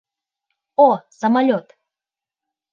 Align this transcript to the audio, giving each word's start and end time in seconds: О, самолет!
О, 0.85 0.87
самолет! 1.17 1.67